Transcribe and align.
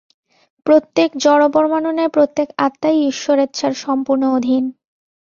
প্রত্যেক 0.65 1.09
জড়পরমাণুর 1.17 1.93
ন্যায় 1.93 2.11
প্রত্যেক 2.11 2.47
আত্মাই 2.57 2.97
ঈশ্বরেচ্ছার 3.07 3.73
সম্পূর্ণ 3.83 4.23
অধীন। 4.31 4.63